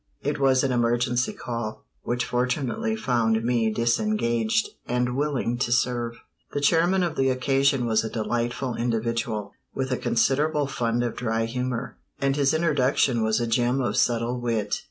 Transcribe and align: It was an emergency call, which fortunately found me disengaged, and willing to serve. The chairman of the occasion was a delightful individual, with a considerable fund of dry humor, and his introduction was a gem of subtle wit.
It 0.23 0.39
was 0.39 0.63
an 0.63 0.71
emergency 0.71 1.31
call, 1.31 1.85
which 2.01 2.25
fortunately 2.25 2.95
found 2.95 3.43
me 3.43 3.71
disengaged, 3.71 4.69
and 4.87 5.15
willing 5.15 5.59
to 5.59 5.71
serve. 5.71 6.15
The 6.53 6.59
chairman 6.59 7.03
of 7.03 7.15
the 7.15 7.29
occasion 7.29 7.85
was 7.85 8.03
a 8.03 8.09
delightful 8.09 8.73
individual, 8.75 9.51
with 9.75 9.91
a 9.91 9.97
considerable 9.97 10.65
fund 10.65 11.03
of 11.03 11.15
dry 11.15 11.45
humor, 11.45 11.97
and 12.19 12.35
his 12.35 12.51
introduction 12.51 13.21
was 13.21 13.39
a 13.39 13.45
gem 13.45 13.79
of 13.79 13.95
subtle 13.95 14.39
wit. 14.41 14.79